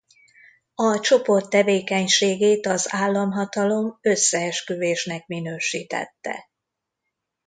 [0.75, 6.49] A csoport tevékenységét az államhatalom összeesküvésnek minősítette.